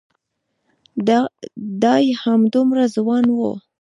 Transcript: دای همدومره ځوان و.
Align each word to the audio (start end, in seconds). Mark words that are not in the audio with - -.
دای 1.83 2.05
همدومره 2.23 2.85
ځوان 2.95 3.25
و. 3.31 3.37